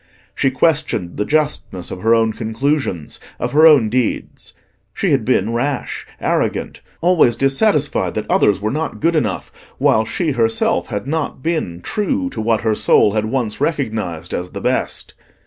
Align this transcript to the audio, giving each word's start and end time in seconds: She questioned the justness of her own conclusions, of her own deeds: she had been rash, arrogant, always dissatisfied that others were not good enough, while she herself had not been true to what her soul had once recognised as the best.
She 0.33 0.49
questioned 0.49 1.17
the 1.17 1.25
justness 1.25 1.91
of 1.91 2.01
her 2.01 2.15
own 2.15 2.33
conclusions, 2.33 3.19
of 3.39 3.51
her 3.51 3.67
own 3.67 3.87
deeds: 3.87 4.55
she 4.95 5.11
had 5.11 5.23
been 5.23 5.53
rash, 5.53 6.07
arrogant, 6.19 6.81
always 7.01 7.35
dissatisfied 7.35 8.15
that 8.15 8.25
others 8.27 8.59
were 8.59 8.71
not 8.71 8.99
good 8.99 9.15
enough, 9.15 9.51
while 9.77 10.03
she 10.03 10.31
herself 10.31 10.87
had 10.87 11.05
not 11.05 11.43
been 11.43 11.81
true 11.83 12.31
to 12.31 12.41
what 12.41 12.61
her 12.61 12.73
soul 12.73 13.13
had 13.13 13.25
once 13.25 13.61
recognised 13.61 14.33
as 14.33 14.49
the 14.49 14.61
best. 14.61 15.13